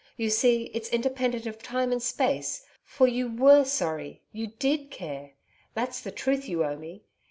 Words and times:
You 0.17 0.31
see, 0.31 0.71
it's 0.73 0.89
independent 0.89 1.45
of 1.45 1.61
time 1.61 1.91
and 1.91 2.01
space! 2.01 2.65
for 2.83 3.07
you 3.07 3.27
WERE 3.27 3.65
sorry 3.65 4.23
you 4.31 4.47
DID 4.47 4.89
care. 4.89 5.33
That's 5.75 6.01
the 6.01 6.09
truth 6.09 6.49
you 6.49 6.65
owe 6.65 6.75
me. 6.75 7.03